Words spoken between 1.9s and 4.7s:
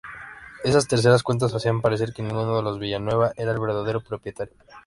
que ninguno de los Villanueva era el verdadero propietario.